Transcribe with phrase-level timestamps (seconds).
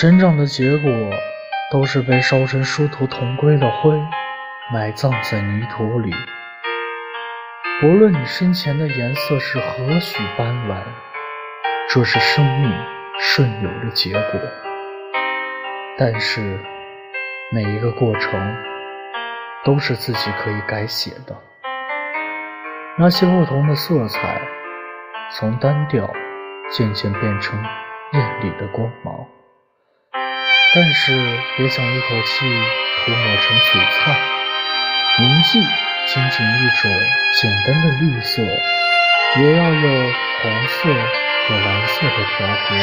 [0.00, 0.90] 成长的结果
[1.70, 4.00] 都是被烧成殊途同归的灰，
[4.72, 6.10] 埋葬在泥土里。
[7.82, 10.78] 不论你生前的颜色是何许斑斓，
[11.90, 12.72] 这是生命
[13.18, 14.40] 顺流的结果。
[15.98, 16.58] 但是，
[17.52, 18.56] 每一个过程
[19.62, 21.36] 都是自己可以改写的。
[22.96, 24.40] 那些不同的色彩，
[25.30, 26.10] 从单调
[26.70, 27.62] 渐渐变成
[28.14, 29.26] 艳丽的光芒。
[30.72, 31.12] 但是
[31.56, 34.16] 别想一口气涂抹成璀璨，
[35.18, 35.58] 铭记
[36.06, 36.88] 仅仅一种
[37.32, 38.40] 简单的绿色，
[39.40, 40.88] 也要有黄色
[41.48, 42.76] 和蓝色的调和。